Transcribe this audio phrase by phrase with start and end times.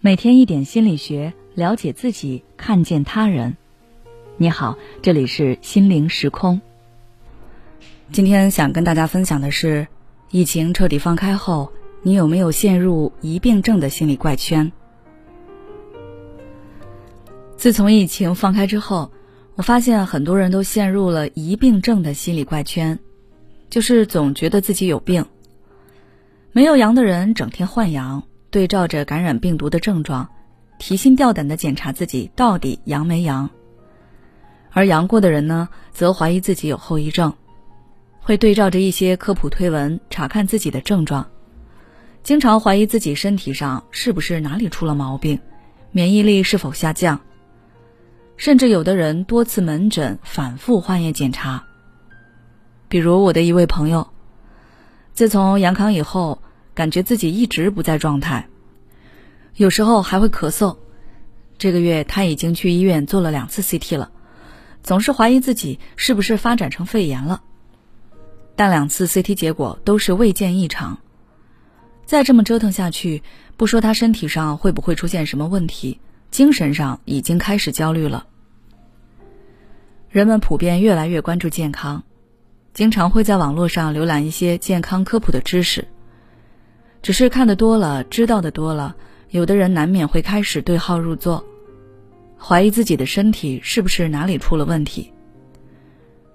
[0.00, 3.56] 每天一点心理学，了解自己，看见他人。
[4.36, 6.60] 你好，这里是心灵时空。
[8.12, 9.86] 今天想跟大家分享的是，
[10.30, 11.72] 疫情彻底放开后，
[12.02, 14.70] 你有没有陷入疑病症的心理怪圈？
[17.56, 19.10] 自从疫情放开之后，
[19.56, 22.98] 我发现很多人都陷入了疑病症的心理怪圈，
[23.70, 25.24] 就是总觉得自己有病。
[26.54, 28.22] 没有阳的人整天换阳。
[28.48, 30.28] 对照着感染病毒的症状，
[30.78, 33.50] 提心吊胆的检查自己到底阳没阳。
[34.70, 37.34] 而阳过的人呢，则怀疑自己有后遗症，
[38.20, 41.26] 会对照着一些科普推文查看自己的症状，
[42.22, 45.40] 经常怀疑自己身体上是不是哪里出了毛病，
[45.90, 47.20] 免疫力是否下降，
[48.36, 51.64] 甚至有的人多次门诊反复化验检查。
[52.88, 54.06] 比如我的一位朋友，
[55.14, 56.42] 自从阳康以后。
[56.74, 58.48] 感觉自己一直不在状态，
[59.54, 60.76] 有时候还会咳嗽。
[61.56, 64.10] 这个月他已经去医院做了两次 CT 了，
[64.82, 67.42] 总是怀疑自己是不是发展成肺炎了。
[68.56, 70.98] 但两次 CT 结果都是未见异常。
[72.04, 73.22] 再这么折腾下去，
[73.56, 76.00] 不说他身体上会不会出现什么问题，
[76.32, 78.26] 精神上已经开始焦虑了。
[80.10, 82.02] 人们普遍越来越关注健康，
[82.74, 85.86] 经常会在网络上浏览一些健康科普的知识。
[87.02, 88.96] 只是看得多了，知道的多了，
[89.30, 91.44] 有的人难免会开始对号入座，
[92.36, 95.12] 怀疑自己的身体是不是哪里出了问题。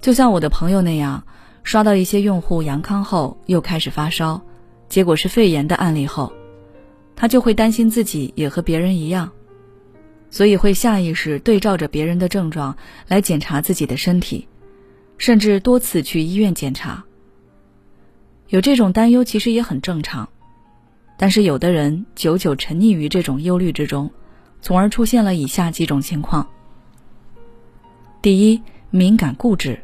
[0.00, 1.24] 就像我的朋友那样，
[1.64, 4.40] 刷到一些用户阳康后又开始发烧，
[4.88, 6.32] 结果是肺炎的案例后，
[7.16, 9.28] 他就会担心自己也和别人一样，
[10.30, 12.76] 所以会下意识对照着别人的症状
[13.08, 14.46] 来检查自己的身体，
[15.18, 17.04] 甚至多次去医院检查。
[18.48, 20.28] 有这种担忧其实也很正常。
[21.20, 24.08] 但是有的人久久沉溺于这种忧虑之中，
[24.62, 26.48] 从而出现了以下几种情况。
[28.22, 29.80] 第一，敏感固执。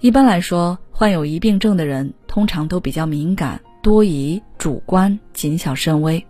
[0.00, 6.26] 一般来说，患有疑病症的人通常都比较敏感、多疑、主观、谨小慎微，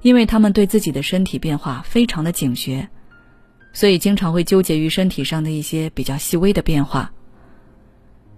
[0.00, 2.88] 因为他们对自己的身体变化非常的警觉，
[3.72, 7.12] 所以经常会纠结于身体上的一些比较细微的变化，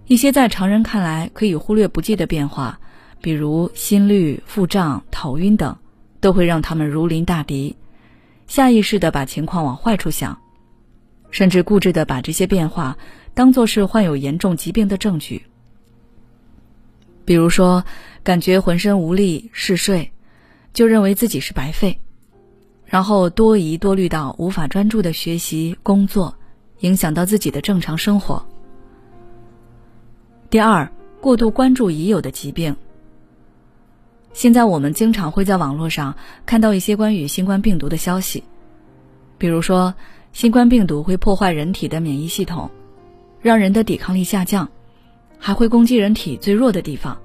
[0.07, 2.79] 一些在常人看来可以忽略不计的变化。
[3.21, 5.75] 比如心率、腹胀、头晕等，
[6.19, 7.75] 都会让他们如临大敌，
[8.45, 10.39] 下意识的把情况往坏处想，
[11.31, 12.95] 甚至固执的把这些变化
[13.33, 15.43] 当做是患有严重疾病的证据。
[17.23, 17.83] 比如说，
[18.23, 20.11] 感觉浑身无力、嗜睡，
[20.71, 21.99] 就认为自己是白费，
[22.85, 26.35] 然后多疑多虑到无法专注的学习、工作，
[26.79, 28.45] 影响到自己的正常生活。
[30.49, 32.75] 第二，过度关注已有的疾病。
[34.33, 36.15] 现在我们经常会在网络上
[36.45, 38.43] 看到一些关于新冠病毒的消息，
[39.37, 39.93] 比如说
[40.33, 42.69] 新冠病毒会破坏人体的免疫系统，
[43.41, 44.69] 让人的抵抗力下降，
[45.39, 47.17] 还会攻击人体最弱的地方，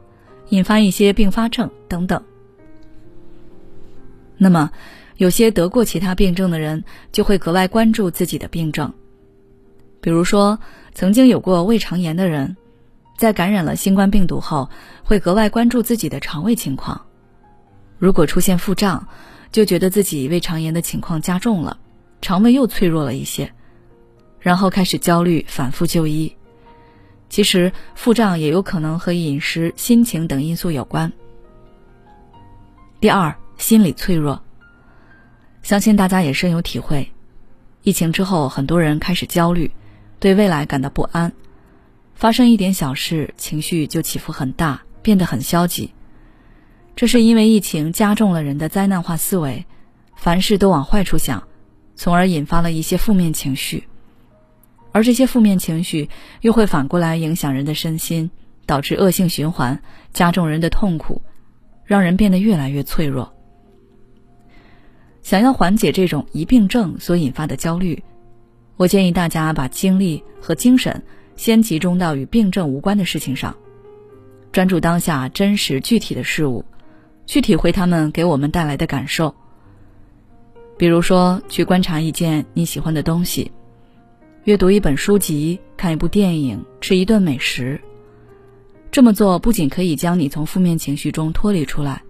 [0.49, 2.23] 引发一些并发症等等。
[4.37, 4.71] 那么，
[5.21, 6.83] 有些得过其他病症的人
[7.13, 8.91] 就会格外关注自己的病症，
[10.01, 10.59] 比如说
[10.95, 12.57] 曾经有过胃肠炎的人。
[13.19, 14.71] 在感染了新冠病毒后，
[15.05, 17.05] 会格外关注自己的肠胃情况。
[17.99, 19.07] 如果出现腹胀，
[19.53, 21.77] 就觉得自己胃肠炎的情况加重了，
[22.23, 23.53] 肠胃又脆弱了一些，
[24.39, 26.35] 然后开始焦虑，反复就医。
[27.29, 31.13] 其实腹胀也有可能和饮食、心情等因素有关。
[33.01, 34.43] 第二，心理脆弱，
[35.63, 37.11] 相信大家也深有体会。
[37.83, 39.71] 疫情之后，很多人开始焦虑，
[40.19, 41.33] 对未来感到不安。
[42.15, 45.93] 发生一点小事，情绪就起伏很大，变得很消极。
[46.95, 49.65] 这是因为疫情加重了人的灾难化思维，
[50.17, 51.49] 凡事都往坏处想，
[51.95, 53.85] 从而引发了一些负面情绪。
[54.93, 56.11] 而这些负面情绪
[56.43, 58.31] 又会反过来影响人的身心，
[58.67, 59.81] 导致恶性循环，
[60.13, 61.23] 加重人的痛苦，
[61.85, 63.33] 让人变得越来越脆弱。
[65.23, 68.03] 想要缓解这种疑病症所引发的焦虑，
[68.77, 71.03] 我建议大家把精力和精神。
[71.37, 73.57] 先集中到与病症无关的事情上，
[74.53, 76.63] 专注当下真实具体的事物，
[77.25, 79.35] 去体会他们给我们带来的感受。
[80.77, 83.51] 比如说，去观察一件你喜欢的东西，
[84.45, 87.81] 阅读一本书籍，看一部电影，吃一顿美食。
[88.91, 92.03] 这么做不仅可以将你从负面情绪中脱离出来，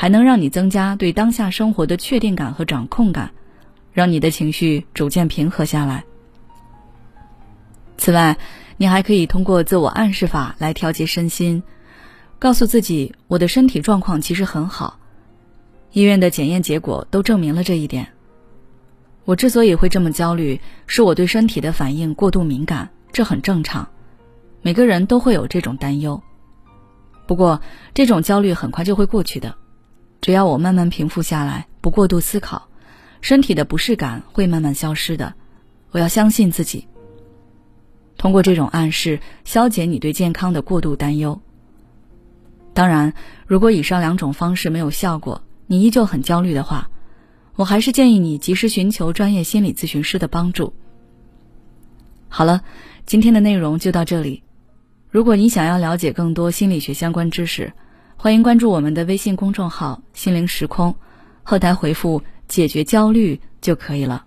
[0.00, 3.32] 还能让你增加对当下生活的确定感和掌控感，
[3.92, 6.04] 让你的情绪逐渐平和下来。
[7.96, 8.38] 此外，
[8.76, 11.64] 你还可以通过自我暗示法来调节身心，
[12.38, 15.00] 告诉自己我的身体状况其实很好，
[15.90, 18.06] 医院的检验结果都证明了这一点。
[19.24, 23.88] 我之所以会这么焦虑，是我对身体的反应过度敏感，这很正常，
[24.62, 26.22] 每个人都会有这种担忧。
[27.26, 27.60] 不过，
[27.92, 29.56] 这种焦虑很快就会过去的，
[30.20, 32.68] 只要我慢慢平复下来，不过度思考，
[33.20, 35.34] 身体的不适感会慢慢消失的。
[35.90, 36.86] 我要相信自己。
[38.16, 41.40] 通过这种暗示，消解你对健康的过度担忧。
[42.74, 43.14] 当然，
[43.46, 46.90] 如果以上两种方式没有效果，你依旧很焦虑的话，
[47.54, 50.74] 我还是建议你及时寻求专业心理咨询师的帮助。
[52.28, 52.62] 好了，
[53.06, 54.42] 今天的内容就到这里。
[55.10, 57.72] 如果你想要了解更多心理学相关知识，
[58.20, 60.96] 欢迎关注我们的微信公众号“心灵时空”，
[61.44, 64.26] 后台回复“解决焦虑”就可以了。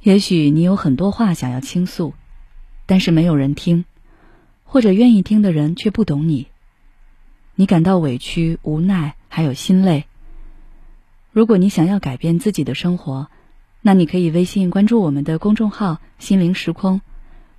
[0.00, 2.14] 也许你有很多话想要倾诉，
[2.86, 3.84] 但是没有人听，
[4.64, 6.46] 或者愿意听的人却不懂你。
[7.54, 10.06] 你感到委屈、无奈，还有心累。
[11.30, 13.28] 如果你想要改变自己的生活，
[13.82, 17.02] 那你可以微信关注我们的公众号“心灵时空”，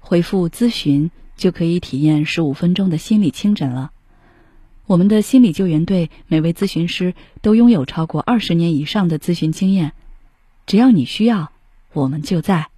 [0.02, 1.12] 回复“咨询”
[1.42, 3.92] 就可以体验十五分钟的心理清诊了。
[4.86, 9.94] 我们的心理救援队每位咨询师都拥有超过二十年以上的咨询经验，
[10.68, 11.52] 只要你需要，
[11.94, 12.70] 我们就在。